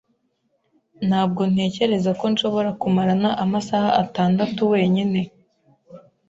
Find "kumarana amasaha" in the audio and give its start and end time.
2.81-3.89